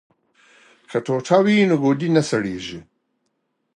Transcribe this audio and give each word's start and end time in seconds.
که 0.89 0.97
ټوټه 1.05 1.37
وي 1.45 1.57
نو 1.69 1.75
ګوډی 1.83 2.09
نه 2.15 2.21
سړیږي. 2.29 2.79